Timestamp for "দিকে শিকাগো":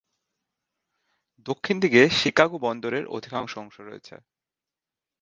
1.79-2.57